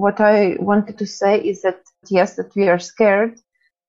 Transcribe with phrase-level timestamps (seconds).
[0.00, 3.38] what I wanted to say is that yes, that we are scared,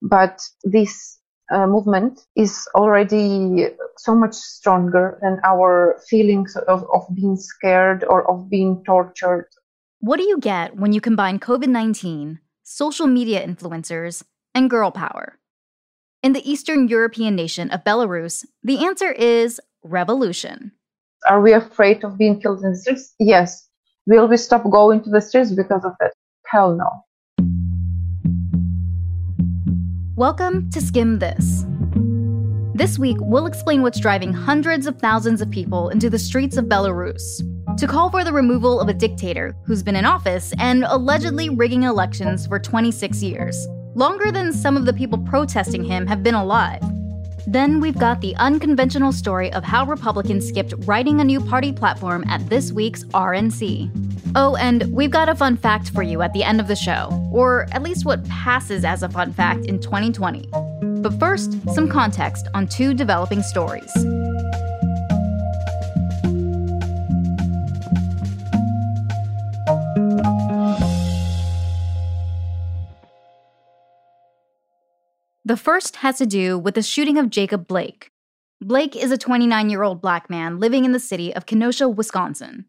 [0.01, 1.19] but this
[1.51, 8.29] uh, movement is already so much stronger than our feelings of, of being scared or
[8.29, 9.47] of being tortured.
[9.99, 14.23] What do you get when you combine COVID 19, social media influencers,
[14.53, 15.37] and girl power?
[16.23, 20.71] In the Eastern European nation of Belarus, the answer is revolution.
[21.29, 23.13] Are we afraid of being killed in the streets?
[23.19, 23.67] Yes.
[24.07, 26.13] Will we stop going to the streets because of that?
[26.47, 26.89] Hell no.
[30.15, 31.67] Welcome to Skimm This.
[32.73, 36.65] This week, we'll explain what's driving hundreds of thousands of people into the streets of
[36.65, 37.43] Belarus
[37.77, 41.83] to call for the removal of a dictator who's been in office and allegedly rigging
[41.83, 46.81] elections for 26 years, longer than some of the people protesting him have been alive.
[47.47, 52.23] Then we've got the unconventional story of how Republicans skipped writing a new party platform
[52.27, 53.89] at this week's RNC.
[54.35, 57.09] Oh, and we've got a fun fact for you at the end of the show,
[57.31, 60.47] or at least what passes as a fun fact in 2020.
[61.01, 63.91] But first, some context on two developing stories.
[75.51, 78.09] The first has to do with the shooting of Jacob Blake.
[78.61, 82.63] Blake is a 29 year old black man living in the city of Kenosha, Wisconsin.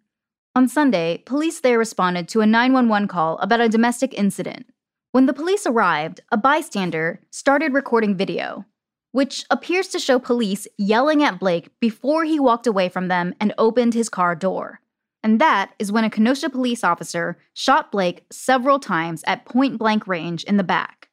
[0.56, 4.66] On Sunday, police there responded to a 911 call about a domestic incident.
[5.12, 8.64] When the police arrived, a bystander started recording video,
[9.12, 13.54] which appears to show police yelling at Blake before he walked away from them and
[13.58, 14.80] opened his car door.
[15.22, 20.08] And that is when a Kenosha police officer shot Blake several times at point blank
[20.08, 21.10] range in the back.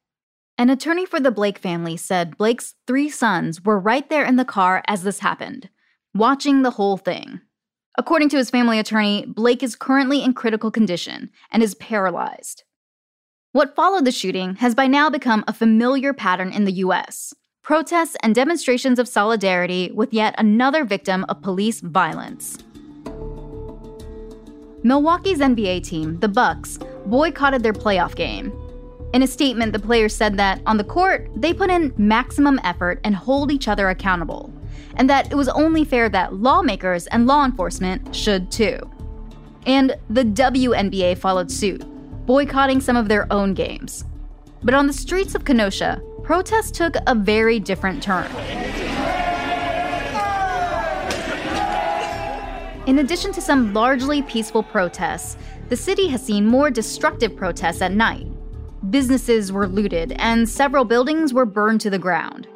[0.60, 4.44] An attorney for the Blake family said Blake's three sons were right there in the
[4.44, 5.70] car as this happened,
[6.14, 7.40] watching the whole thing.
[7.98, 12.66] According to his family attorney, Blake is currently in critical condition and is paralyzed.
[13.54, 17.34] What followed the shooting has by now become a familiar pattern in the US
[17.64, 22.58] protests and demonstrations of solidarity with yet another victim of police violence.
[24.84, 28.52] Milwaukee's NBA team, the Bucks, boycotted their playoff game
[29.12, 33.00] in a statement, the players said that on the court, they put in maximum effort
[33.04, 34.54] and hold each other accountable,
[34.96, 38.78] and that it was only fair that lawmakers and law enforcement should too.
[39.66, 41.84] And the WNBA followed suit,
[42.28, 44.06] boycotting some of their own games.
[44.62, 48.30] But on the streets of Kenosha, protests took a very different turn.
[52.86, 55.38] In addition to some largely peaceful protests,
[55.70, 58.28] the city has seen more destructive protests at night
[58.90, 62.48] Businesses were looted, and several buildings were burned to the ground.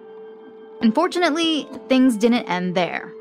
[0.82, 3.14] Unfortunately, things didn't end there.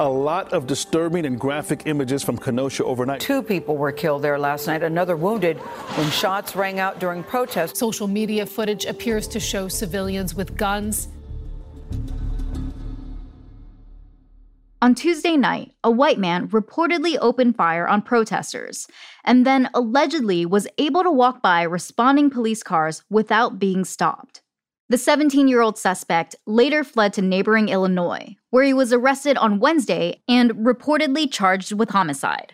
[0.00, 3.20] A lot of disturbing and graphic images from Kenosha overnight.
[3.20, 7.78] Two people were killed there last night, another wounded when shots rang out during protests.
[7.78, 11.08] Social media footage appears to show civilians with guns
[14.84, 18.86] On Tuesday night, a white man reportedly opened fire on protesters
[19.24, 24.42] and then allegedly was able to walk by responding police cars without being stopped.
[24.90, 29.58] The 17 year old suspect later fled to neighboring Illinois, where he was arrested on
[29.58, 32.52] Wednesday and reportedly charged with homicide.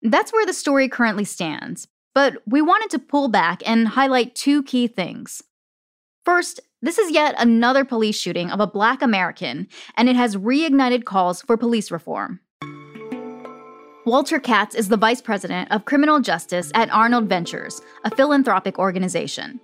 [0.00, 4.62] That's where the story currently stands, but we wanted to pull back and highlight two
[4.62, 5.42] key things.
[6.24, 9.66] First, this is yet another police shooting of a black American,
[9.96, 12.40] and it has reignited calls for police reform.
[14.04, 19.58] Walter Katz is the vice president of criminal justice at Arnold Ventures, a philanthropic organization.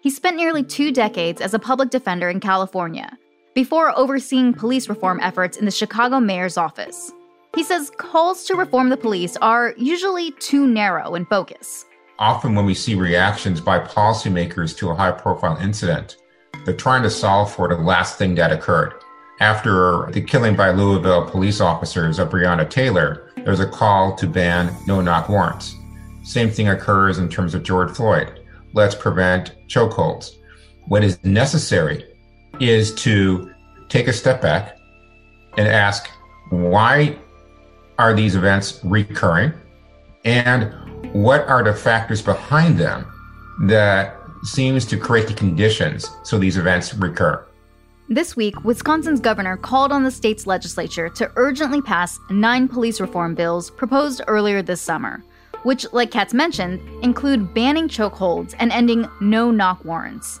[0.00, 3.18] He spent nearly two decades as a public defender in California
[3.56, 7.10] before overseeing police reform efforts in the Chicago mayor's office.
[7.56, 11.84] He says calls to reform the police are usually too narrow in focus.
[12.20, 16.18] Often, when we see reactions by policymakers to a high profile incident,
[16.68, 18.92] they're trying to solve for the last thing that occurred.
[19.40, 24.76] After the killing by Louisville police officers of Breonna Taylor, there's a call to ban
[24.86, 25.74] no knock warrants.
[26.24, 28.40] Same thing occurs in terms of George Floyd.
[28.74, 30.32] Let's prevent chokeholds.
[30.88, 32.04] What is necessary
[32.60, 33.50] is to
[33.88, 34.76] take a step back
[35.56, 36.10] and ask
[36.50, 37.16] why
[37.98, 39.54] are these events recurring
[40.26, 43.10] and what are the factors behind them
[43.62, 47.44] that seems to create the conditions so these events recur.
[48.10, 53.34] This week, Wisconsin's governor called on the state's legislature to urgently pass nine police reform
[53.34, 55.22] bills proposed earlier this summer,
[55.62, 60.40] which, like Katz mentioned, include banning chokeholds and ending no knock warrants.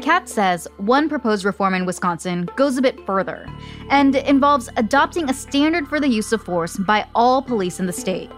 [0.00, 3.46] Katz says one proposed reform in Wisconsin goes a bit further
[3.90, 7.92] and involves adopting a standard for the use of force by all police in the
[7.92, 8.30] state.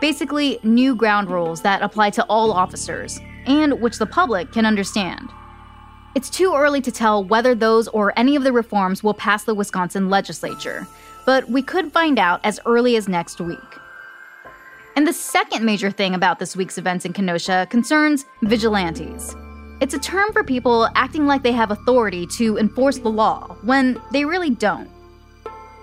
[0.00, 5.30] Basically, new ground rules that apply to all officers, and which the public can understand.
[6.14, 9.54] It's too early to tell whether those or any of the reforms will pass the
[9.54, 10.86] Wisconsin legislature,
[11.24, 13.58] but we could find out as early as next week.
[14.96, 19.36] And the second major thing about this week's events in Kenosha concerns vigilantes.
[19.80, 24.00] It's a term for people acting like they have authority to enforce the law when
[24.12, 24.90] they really don't.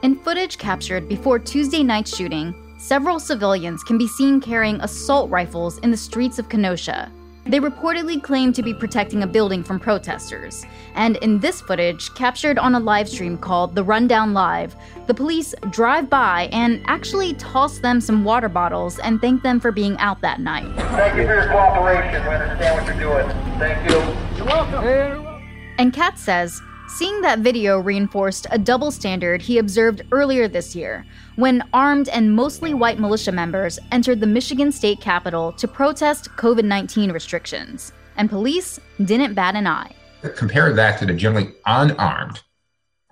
[0.04, 5.80] In footage captured before Tuesday night's shooting, several civilians can be seen carrying assault rifles
[5.80, 7.12] in the streets of Kenosha,
[7.50, 10.66] they reportedly claim to be protecting a building from protesters.
[10.96, 15.56] And in this footage, captured on a live stream called The Rundown Live, the police
[15.70, 20.22] drive by and actually toss them some water bottles and thank them for being out
[20.22, 20.68] that night.
[20.76, 22.24] Thank you for your cooperation.
[22.28, 23.30] We understand what you're doing.
[23.60, 24.38] Thank you.
[24.38, 25.44] You're welcome.
[25.80, 31.06] And Katz says Seeing that video reinforced a double standard he observed earlier this year
[31.36, 36.64] when armed and mostly white militia members entered the Michigan state capitol to protest COVID
[36.64, 39.92] 19 restrictions, and police didn't bat an eye.
[40.38, 42.42] Compare that to the generally unarmed,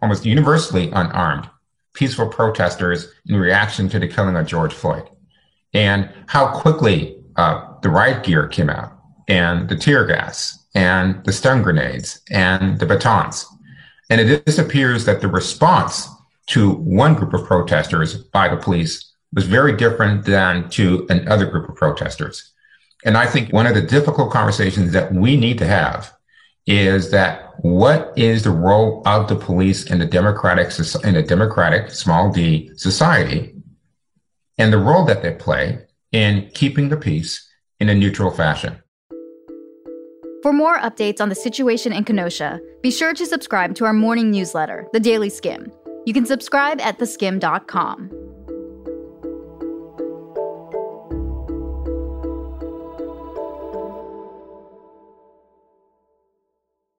[0.02, 1.50] almost universally unarmed,
[1.94, 5.04] peaceful protesters in reaction to the killing of George Floyd,
[5.74, 8.98] and how quickly uh, the riot gear came out,
[9.28, 13.46] and the tear gas, and the stun grenades, and the batons.
[14.10, 16.08] And it just appears that the response
[16.48, 21.68] to one group of protesters by the police was very different than to another group
[21.68, 22.52] of protesters.
[23.04, 26.12] And I think one of the difficult conversations that we need to have
[26.66, 30.72] is that what is the role of the police in a democratic
[31.04, 33.54] in a democratic small d society
[34.58, 37.48] and the role that they play in keeping the peace
[37.80, 38.82] in a neutral fashion.
[40.46, 44.30] For more updates on the situation in Kenosha, be sure to subscribe to our morning
[44.30, 45.74] newsletter, The Daily Skimm.
[46.06, 48.12] You can subscribe at theskimm.com.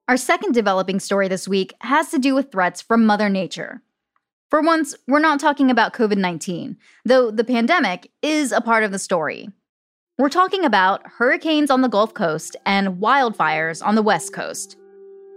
[0.09, 3.81] Our second developing story this week has to do with threats from Mother Nature.
[4.51, 8.91] For once, we're not talking about COVID 19, though the pandemic is a part of
[8.91, 9.51] the story.
[10.19, 14.79] We're talking about hurricanes on the Gulf Coast and wildfires on the West Coast.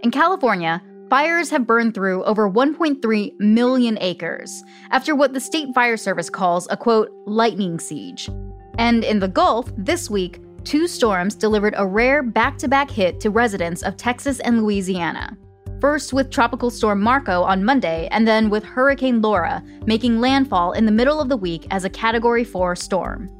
[0.02, 5.98] In California, fires have burned through over 1.3 million acres after what the State Fire
[5.98, 8.30] Service calls a quote, lightning siege.
[8.78, 13.20] And in the Gulf, this week, two storms delivered a rare back to back hit
[13.20, 15.36] to residents of Texas and Louisiana.
[15.78, 20.86] First with Tropical Storm Marco on Monday, and then with Hurricane Laura making landfall in
[20.86, 23.30] the middle of the week as a Category 4 storm.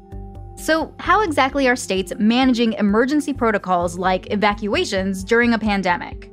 [0.61, 6.31] So, how exactly are states managing emergency protocols like evacuations during a pandemic?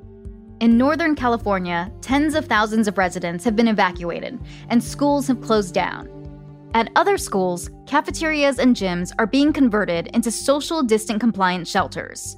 [0.61, 4.39] In Northern California, tens of thousands of residents have been evacuated,
[4.69, 6.11] and schools have closed down.
[6.75, 12.37] At other schools, cafeterias and gyms are being converted into social distant compliant shelters.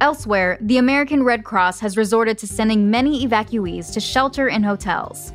[0.00, 5.32] Elsewhere, the American Red Cross has resorted to sending many evacuees to shelter in hotels.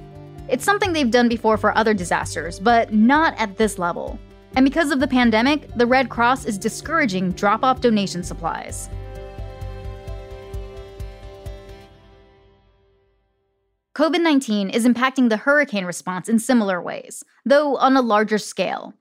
[0.50, 4.20] It's something they've done before for other disasters, but not at this level.
[4.56, 8.90] And because of the pandemic, the Red Cross is discouraging drop off donation supplies.
[13.96, 18.94] COVID 19 is impacting the hurricane response in similar ways, though on a larger scale.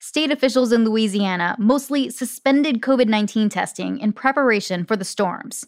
[0.00, 5.64] State officials in Louisiana mostly suspended COVID 19 testing in preparation for the storms.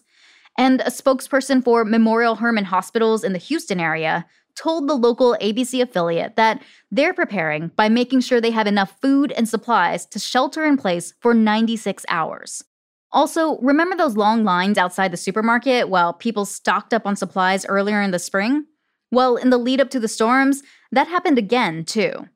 [0.58, 4.26] And a spokesperson for Memorial Hermann Hospitals in the Houston area
[4.56, 9.32] told the local ABC affiliate that they're preparing by making sure they have enough food
[9.32, 12.64] and supplies to shelter in place for 96 hours.
[13.12, 18.02] Also, remember those long lines outside the supermarket while people stocked up on supplies earlier
[18.02, 18.66] in the spring?
[19.12, 22.28] Well, in the lead up to the storms, that happened again, too.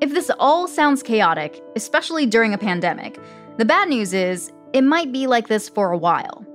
[0.00, 3.18] If this all sounds chaotic, especially during a pandemic,
[3.58, 6.46] the bad news is it might be like this for a while.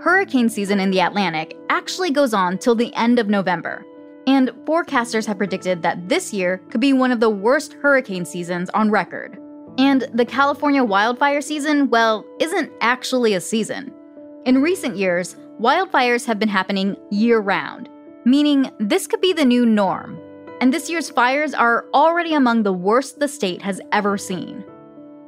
[0.00, 3.84] Hurricane season in the Atlantic actually goes on till the end of November.
[4.28, 8.70] And forecasters have predicted that this year could be one of the worst hurricane seasons
[8.70, 9.40] on record.
[9.76, 13.92] And the California wildfire season, well, isn't actually a season.
[14.44, 17.88] In recent years, wildfires have been happening year round,
[18.24, 20.16] meaning this could be the new norm.
[20.60, 24.64] And this year's fires are already among the worst the state has ever seen.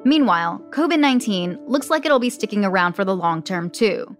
[0.04, 4.16] Meanwhile, COVID 19 looks like it'll be sticking around for the long term, too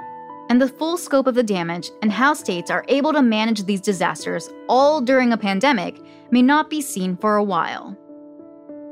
[0.50, 3.80] and the full scope of the damage and how states are able to manage these
[3.80, 7.96] disasters all during a pandemic may not be seen for a while.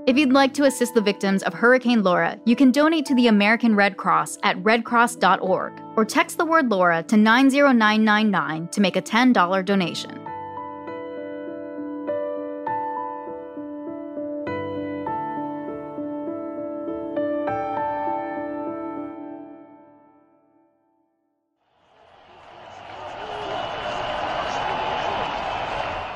[0.06, 3.26] If you'd like to assist the victims of Hurricane Laura, you can donate to the
[3.26, 9.02] American Red Cross at redcross.org or text the word Laura to 90999 to make a
[9.02, 10.27] $10 donation.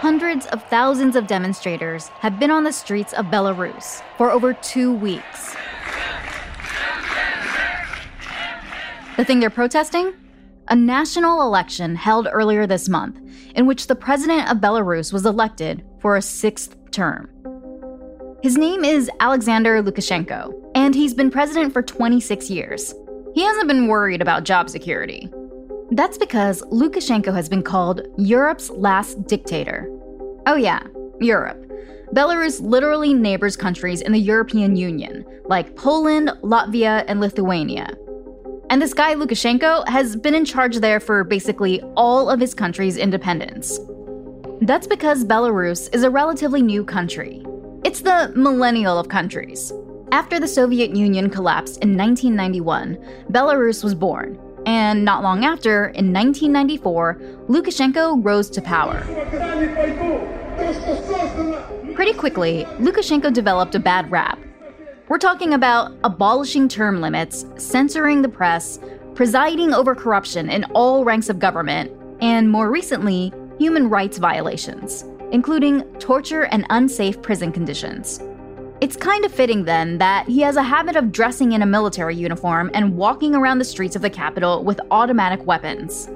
[0.03, 4.93] Hundreds of thousands of demonstrators have been on the streets of Belarus for over two
[4.93, 5.55] weeks.
[9.17, 10.13] The thing they're protesting?
[10.67, 13.21] A national election held earlier this month,
[13.55, 17.31] in which the president of Belarus was elected for a sixth term.
[18.43, 22.93] His name is Alexander Lukashenko, and he's been president for 26 years.
[23.37, 25.31] He hasn't been worried about job security.
[25.95, 29.92] That's because Lukashenko has been called Europe's last dictator.
[30.47, 30.83] Oh, yeah,
[31.21, 31.59] Europe.
[32.15, 37.89] Belarus literally neighbors countries in the European Union, like Poland, Latvia, and Lithuania.
[38.69, 42.97] And this guy, Lukashenko, has been in charge there for basically all of his country's
[42.97, 43.79] independence.
[44.63, 47.45] That's because Belarus is a relatively new country.
[47.85, 49.73] It's the millennial of countries.
[50.13, 52.97] After the Soviet Union collapsed in 1991,
[53.31, 59.01] Belarus was born, and not long after, in 1994, Lukashenko rose to power.
[61.95, 64.39] Pretty quickly, Lukashenko developed a bad rap
[65.13, 68.79] we're talking about abolishing term limits, censoring the press,
[69.15, 71.93] presiding over corruption in all ranks of government,
[72.23, 78.23] and more recently, human rights violations, including torture and unsafe prison conditions.
[78.83, 82.17] It's kind of fitting then that he has a habit of dressing in a military
[82.17, 86.09] uniform and walking around the streets of the capital with automatic weapons.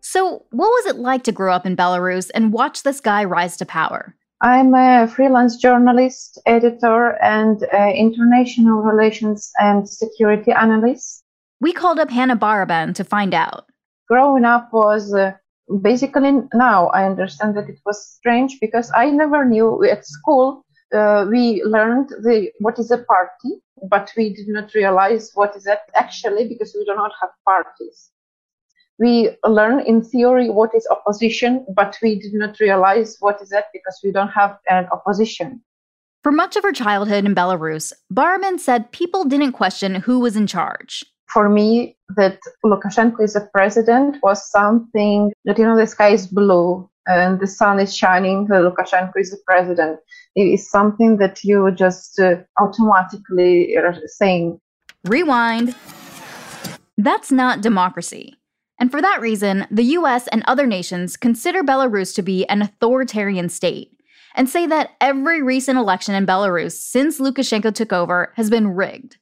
[0.00, 3.56] So, what was it like to grow up in Belarus and watch this guy rise
[3.58, 4.16] to power?
[4.40, 11.22] I'm a freelance journalist, editor, and uh, international relations and security analyst.
[11.60, 13.66] We called up Hannah Baraban to find out.
[14.08, 15.34] Growing up was uh,
[15.82, 20.64] basically now I understand that it was strange because I never knew at school.
[20.94, 25.64] Uh, we learned the what is a party, but we did not realize what is
[25.64, 28.10] that actually because we do not have parties
[28.98, 33.66] we learn in theory what is opposition, but we did not realize what is that
[33.72, 35.62] because we don't have an opposition.
[36.22, 40.46] For much of her childhood in Belarus, Baraban said people didn't question who was in
[40.46, 41.04] charge.
[41.28, 46.26] For me, that Lukashenko is a president was something that, you know, the sky is
[46.26, 49.98] blue and the sun is shining, Lukashenko is the president.
[50.34, 54.60] It is something that you just uh, automatically are saying.
[55.04, 55.74] Rewind.
[56.98, 58.36] That's not democracy.
[58.78, 63.48] And for that reason, the US and other nations consider Belarus to be an authoritarian
[63.48, 63.92] state
[64.34, 69.16] and say that every recent election in Belarus since Lukashenko took over has been rigged.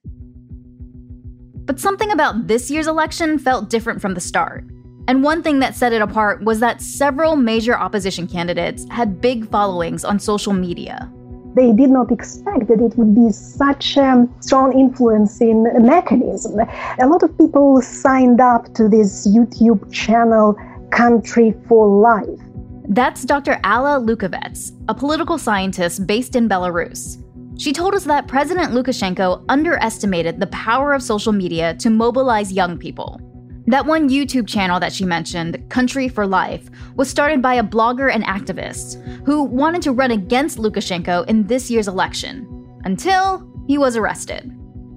[1.67, 4.65] But something about this year's election felt different from the start.
[5.09, 9.51] And one thing that set it apart was that several major opposition candidates had big
[9.51, 11.11] followings on social media
[11.55, 16.59] they did not expect that it would be such a strong influencing mechanism.
[16.99, 20.57] A lot of people signed up to this YouTube channel,
[20.91, 22.41] Country for Life.
[22.89, 23.61] That's Dr.
[23.65, 27.24] Alla Leukavets, a political scientist based in Belarus.
[27.57, 32.77] She told us that President Lukashenko underestimated the power of social media to mobilize young
[32.77, 33.21] people.
[33.67, 38.13] That one YouTube channel that she mentioned, Country for Life, was started by a blogger
[38.13, 43.97] and activist who wanted to run against Lukashenko in this year's election until he was
[43.97, 44.53] arrested.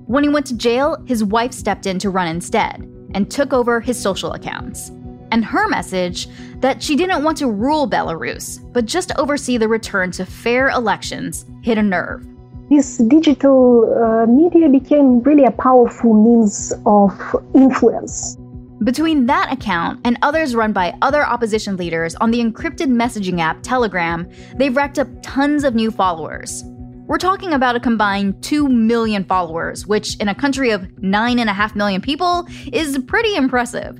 [0.07, 2.81] When he went to jail, his wife stepped in to run instead
[3.13, 4.89] and took over his social accounts.
[5.31, 6.27] And her message
[6.59, 11.45] that she didn't want to rule Belarus, but just oversee the return to fair elections
[11.61, 12.25] hit a nerve.
[12.69, 17.13] This digital uh, media became really a powerful means of
[17.55, 18.37] influence
[18.83, 23.61] between that account and others run by other opposition leaders on the encrypted messaging app
[23.63, 26.63] Telegram, they've racked up tons of new followers.
[27.07, 32.01] We're talking about a combined 2 million followers, which in a country of 9.5 million
[32.01, 33.99] people is pretty impressive.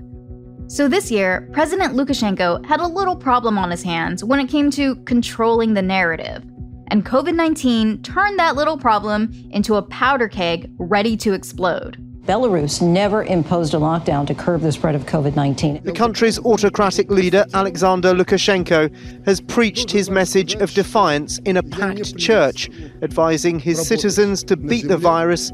[0.68, 4.70] So this year, President Lukashenko had a little problem on his hands when it came
[4.72, 6.44] to controlling the narrative.
[6.90, 11.98] And COVID 19 turned that little problem into a powder keg ready to explode.
[12.28, 15.84] Belarus never imposed a lockdown to curb the spread of COVID 19.
[15.84, 22.18] The country's autocratic leader, Alexander Lukashenko, has preached his message of defiance in a packed
[22.18, 22.70] church,
[23.02, 25.52] advising his citizens to beat the virus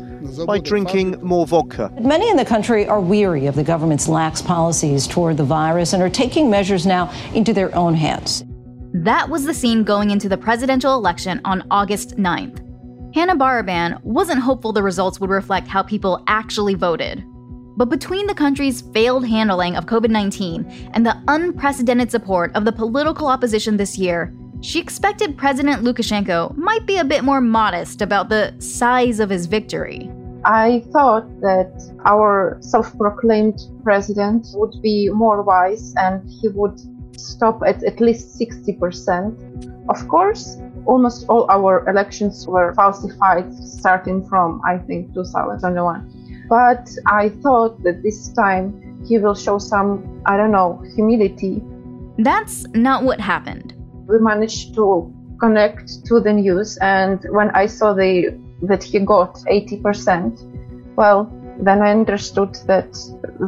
[0.48, 1.92] by drinking more vodka.
[2.02, 6.02] Many in the country are weary of the government's lax policies toward the virus and
[6.02, 8.44] are taking measures now into their own hands.
[8.94, 12.60] That was the scene going into the presidential election on August 9th.
[13.16, 17.24] Hannah Baraban wasn't hopeful the results would reflect how people actually voted.
[17.76, 22.72] But between the country's failed handling of COVID 19 and the unprecedented support of the
[22.72, 24.32] political opposition this year,
[24.62, 29.48] she expected President Lukashenko might be a bit more modest about the size of his
[29.48, 30.12] victory.
[30.46, 31.74] I thought that
[32.06, 36.80] our self proclaimed president would be more wise and he would
[37.18, 39.90] stop at at least 60%.
[39.90, 46.46] Of course, almost all our elections were falsified starting from, I think, 2021.
[46.50, 51.62] But I thought that this time he will show some, I don't know, humility.
[52.18, 53.74] That's not what happened.
[54.08, 59.36] We managed to connect to the news, and when I saw the that he got
[59.36, 61.30] 80%, well,
[61.60, 62.94] then I understood that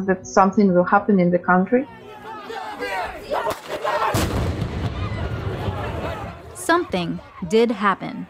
[0.06, 1.86] that something will happen in the country.
[6.66, 8.26] Something did happen.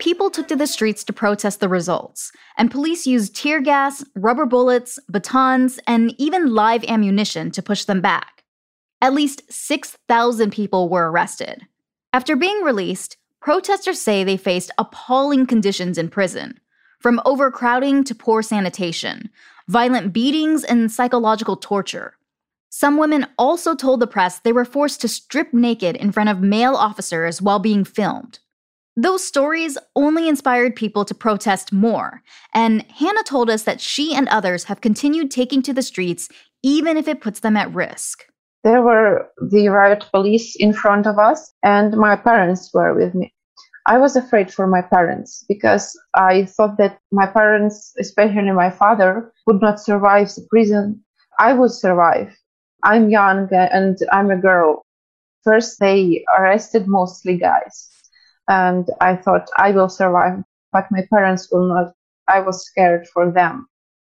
[0.00, 4.46] People took to the streets to protest the results, and police used tear gas, rubber
[4.46, 8.42] bullets, batons, and even live ammunition to push them back.
[9.00, 11.68] At least 6,000 people were arrested.
[12.12, 16.58] After being released, protesters say they faced appalling conditions in prison,
[16.98, 19.30] from overcrowding to poor sanitation,
[19.68, 22.16] violent beatings, and psychological torture.
[22.70, 26.40] Some women also told the press they were forced to strip naked in front of
[26.40, 28.38] male officers while being filmed.
[28.96, 32.22] Those stories only inspired people to protest more,
[32.54, 36.28] and Hannah told us that she and others have continued taking to the streets
[36.62, 38.24] even if it puts them at risk.
[38.62, 43.32] There were the riot police in front of us, and my parents were with me.
[43.86, 49.32] I was afraid for my parents because I thought that my parents, especially my father,
[49.46, 51.02] would not survive the prison.
[51.38, 52.36] I would survive.
[52.82, 54.82] I'm young and I'm a girl.
[55.44, 57.88] First, they arrested mostly guys.
[58.48, 61.92] And I thought I will survive, but my parents will not.
[62.28, 63.66] I was scared for them.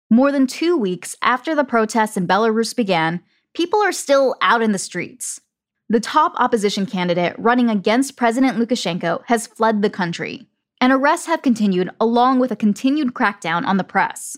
[0.09, 3.21] More than two weeks after the protests in Belarus began,
[3.53, 5.41] people are still out in the streets.
[5.89, 10.47] The top opposition candidate running against President Lukashenko has fled the country,
[10.79, 14.37] and arrests have continued along with a continued crackdown on the press.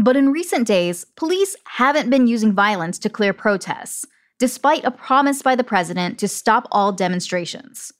[0.00, 4.06] But in recent days, police haven't been using violence to clear protests,
[4.38, 7.92] despite a promise by the president to stop all demonstrations.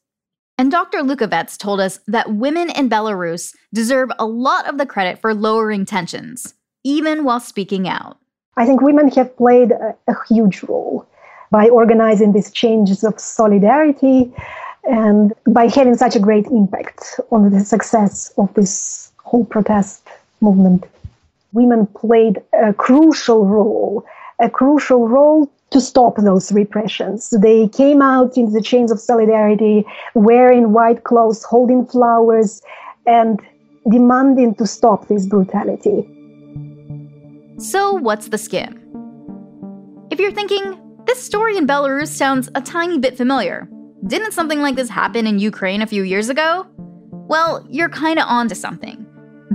[0.57, 1.01] And Dr.
[1.01, 5.85] Leukavets told us that women in Belarus deserve a lot of the credit for lowering
[5.85, 8.17] tensions, even while speaking out.
[8.57, 11.07] I think women have played a, a huge role
[11.51, 14.33] by organizing these changes of solidarity
[14.85, 20.09] and by having such a great impact on the success of this whole protest
[20.41, 20.87] movement
[21.53, 24.05] women played a crucial role,
[24.41, 27.31] a crucial role to stop those repressions.
[27.31, 29.85] They came out in the chains of solidarity,
[30.15, 32.61] wearing white clothes, holding flowers,
[33.07, 33.41] and
[33.89, 36.07] demanding to stop this brutality.
[37.59, 38.77] So, what's the skim?
[40.11, 43.69] If you're thinking, this story in Belarus sounds a tiny bit familiar,
[44.07, 46.67] didn't something like this happen in Ukraine a few years ago?
[47.29, 49.00] Well, you're kinda onto something.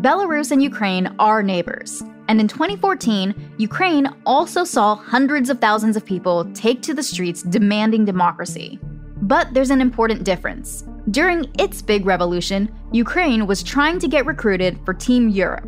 [0.05, 2.03] Belarus and Ukraine are neighbors.
[2.27, 7.41] And in 2014, Ukraine also saw hundreds of thousands of people take to the streets
[7.41, 8.79] demanding democracy.
[9.23, 10.83] But there's an important difference.
[11.09, 15.67] During its big revolution, Ukraine was trying to get recruited for Team Europe.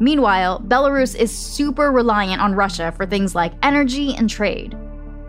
[0.00, 4.78] Meanwhile, Belarus is super reliant on Russia for things like energy and trade.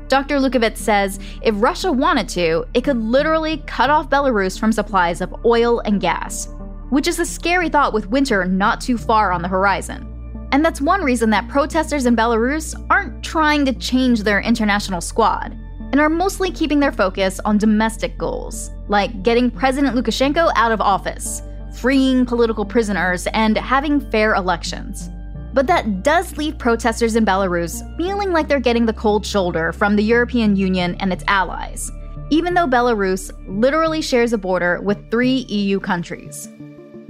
[0.08, 0.40] Dr.
[0.40, 5.36] Leukavets says if Russia wanted to, it could literally cut off Belarus from supplies of
[5.44, 6.48] oil and gas,
[6.90, 10.06] which is a scary thought with winter not too far on the horizon.
[10.52, 15.58] And that's one reason that protesters in Belarus aren't trying to change their international squad
[15.92, 20.82] and are mostly keeping their focus on domestic goals, like getting President Lukashenko out of
[20.82, 21.42] office,
[21.80, 25.10] freeing political prisoners, and having fair elections.
[25.54, 29.96] But that does leave protesters in Belarus feeling like they're getting the cold shoulder from
[29.96, 31.92] the European Union and its allies,
[32.30, 36.50] even though Belarus literally shares a border with three EU countries.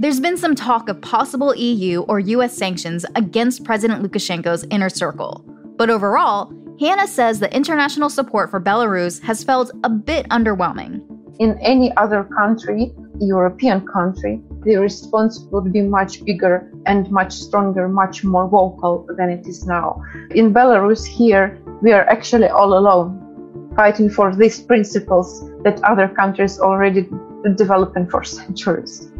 [0.00, 5.44] There's been some talk of possible EU or US sanctions against President Lukashenko's inner circle.
[5.76, 11.02] But overall, Hannah says the international support for Belarus has felt a bit underwhelming.
[11.38, 17.86] In any other country, European country, the response would be much bigger and much stronger,
[17.86, 20.02] much more vocal than it is now.
[20.30, 26.58] In Belarus, here, we are actually all alone, fighting for these principles that other countries
[26.58, 27.06] already
[27.54, 29.10] developing for centuries.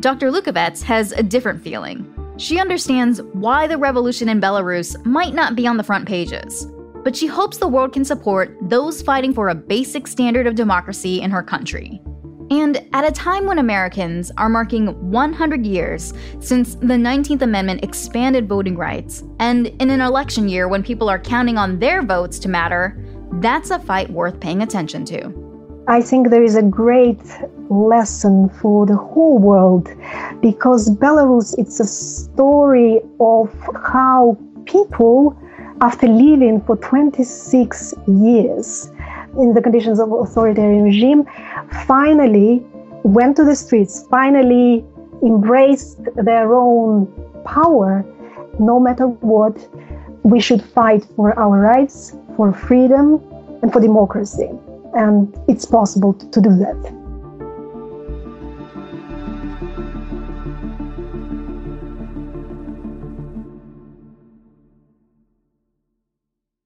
[0.00, 0.30] Dr.
[0.30, 2.06] Leukavets has a different feeling.
[2.36, 6.68] She understands why the revolution in Belarus might not be on the front pages,
[7.02, 11.20] but she hopes the world can support those fighting for a basic standard of democracy
[11.20, 12.00] in her country.
[12.48, 18.48] And at a time when Americans are marking 100 years since the 19th Amendment expanded
[18.48, 22.48] voting rights, and in an election year when people are counting on their votes to
[22.48, 22.96] matter,
[23.40, 25.84] that's a fight worth paying attention to.
[25.88, 27.20] I think there is a great
[27.70, 29.88] lesson for the whole world
[30.40, 33.52] because Belarus it's a story of
[33.92, 35.36] how people
[35.80, 38.90] after living for 26 years
[39.38, 41.24] in the conditions of authoritarian regime
[41.86, 42.64] finally
[43.04, 44.84] went to the streets finally
[45.22, 47.06] embraced their own
[47.44, 48.04] power
[48.58, 49.56] no matter what
[50.24, 53.22] we should fight for our rights for freedom
[53.62, 54.50] and for democracy.
[54.94, 56.97] And it's possible to do that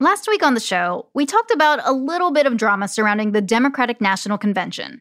[0.02, 3.40] Last week on the show, we talked about a little bit of drama surrounding the
[3.40, 5.00] Democratic National Convention.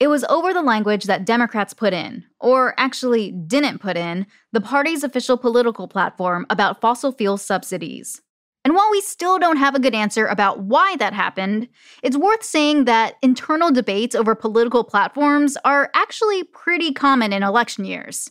[0.00, 4.62] It was over the language that Democrats put in, or actually didn't put in, the
[4.62, 8.22] party's official political platform about fossil fuel subsidies.
[8.64, 11.68] And while we still don't have a good answer about why that happened,
[12.02, 17.84] it's worth saying that internal debates over political platforms are actually pretty common in election
[17.84, 18.30] years.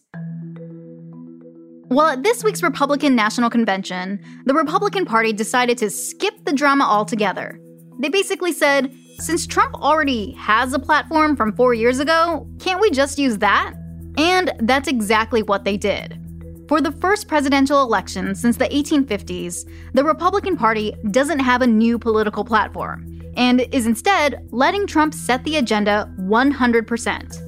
[1.90, 6.84] Well, at this week's Republican National Convention, the Republican Party decided to skip the drama
[6.84, 7.62] altogether.
[8.00, 12.92] They basically said, since Trump already has a platform from four years ago, can't we
[12.92, 13.74] just use that?
[14.18, 16.20] And that's exactly what they did.
[16.68, 21.98] For the first presidential election since the 1850s, the Republican Party doesn't have a new
[21.98, 27.47] political platform and is instead letting Trump set the agenda 100%.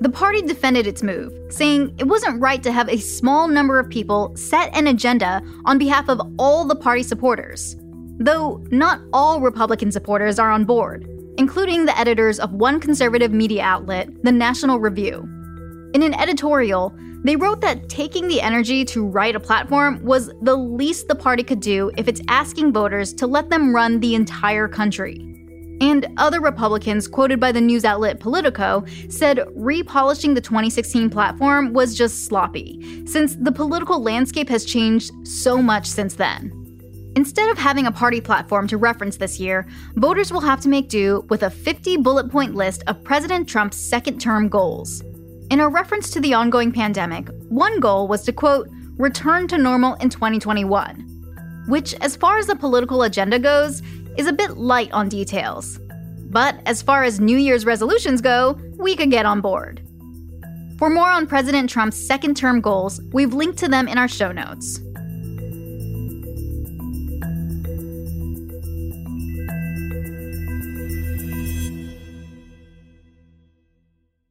[0.00, 3.88] The party defended its move, saying it wasn't right to have a small number of
[3.88, 7.76] people set an agenda on behalf of all the party supporters.
[8.18, 13.62] Though not all Republican supporters are on board, including the editors of one conservative media
[13.62, 15.26] outlet, the National Review.
[15.94, 20.56] In an editorial, they wrote that taking the energy to write a platform was the
[20.56, 24.68] least the party could do if it's asking voters to let them run the entire
[24.68, 25.35] country.
[25.80, 31.94] And other Republicans, quoted by the news outlet Politico, said repolishing the 2016 platform was
[31.94, 36.62] just sloppy, since the political landscape has changed so much since then.
[37.16, 40.88] Instead of having a party platform to reference this year, voters will have to make
[40.88, 45.02] do with a 50 bullet point list of President Trump's second term goals.
[45.50, 49.94] In a reference to the ongoing pandemic, one goal was to quote, return to normal
[49.94, 53.80] in 2021, which, as far as the political agenda goes,
[54.16, 55.78] is a bit light on details.
[56.30, 59.82] But as far as New Year's resolutions go, we could get on board.
[60.78, 64.32] For more on President Trump's second term goals, we've linked to them in our show
[64.32, 64.80] notes.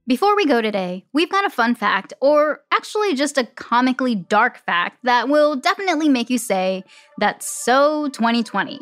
[0.07, 4.59] Before we go today, we've got a fun fact, or actually just a comically dark
[4.59, 6.83] fact, that will definitely make you say,
[7.17, 8.79] that's so 2020.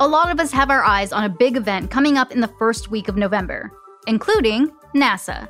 [0.00, 2.48] A lot of us have our eyes on a big event coming up in the
[2.58, 3.70] first week of November,
[4.08, 5.48] including NASA.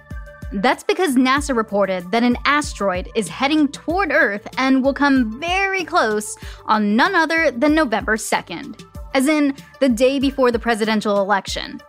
[0.52, 5.82] That's because NASA reported that an asteroid is heading toward Earth and will come very
[5.82, 11.80] close on none other than November 2nd, as in the day before the presidential election.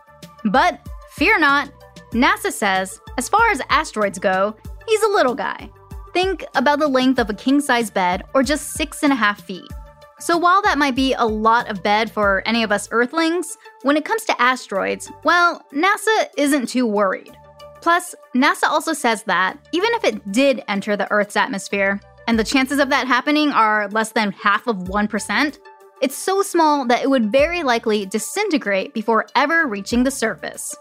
[0.46, 1.70] But fear not,
[2.12, 4.56] NASA says, as far as asteroids go,
[4.88, 5.70] he's a little guy.
[6.14, 9.42] Think about the length of a king size bed or just six and a half
[9.42, 9.70] feet.
[10.18, 13.98] So, while that might be a lot of bed for any of us Earthlings, when
[13.98, 17.36] it comes to asteroids, well, NASA isn't too worried.
[17.82, 22.44] Plus, NASA also says that even if it did enter the Earth's atmosphere, and the
[22.44, 25.58] chances of that happening are less than half of 1%,
[26.00, 30.74] it's so small that it would very likely disintegrate before ever reaching the surface.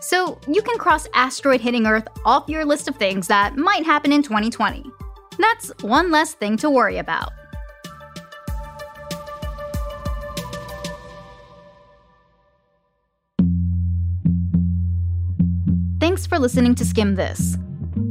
[0.00, 4.12] So, you can cross asteroid hitting Earth off your list of things that might happen
[4.12, 4.84] in 2020.
[5.38, 7.32] That's one less thing to worry about.
[16.12, 17.56] Thanks for listening to Skimm This.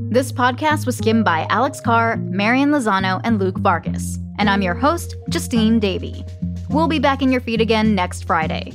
[0.09, 4.17] This podcast was skimmed by Alex Carr, Marian Lozano, and Luke Vargas.
[4.39, 6.25] And I'm your host, Justine Davey.
[6.71, 8.73] We'll be back in your feed again next Friday.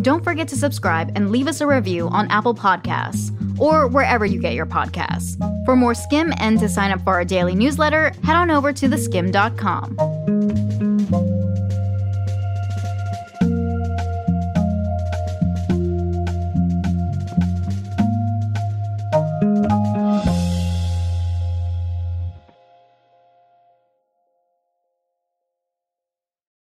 [0.00, 3.30] Don't forget to subscribe and leave us a review on Apple Podcasts
[3.60, 5.36] or wherever you get your podcasts.
[5.66, 8.88] For more Skim and to sign up for our daily newsletter, head on over to
[8.88, 10.71] theskimm.com.